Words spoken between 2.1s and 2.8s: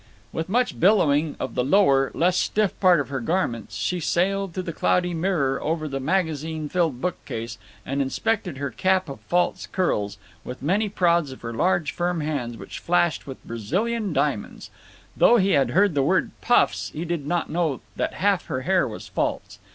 less stiff